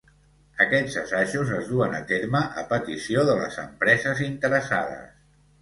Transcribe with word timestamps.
Aquests 0.63 0.95
assajos 1.01 1.51
es 1.57 1.69
duen 1.73 1.93
a 1.99 2.01
terme 2.13 2.43
a 2.63 2.65
petició 2.73 3.27
de 3.31 3.37
les 3.43 3.63
empreses 3.67 4.25
interessades. 4.33 5.07